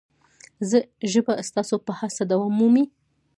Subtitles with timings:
[1.11, 2.85] ژبه ستاسو په هڅه دوام مومي.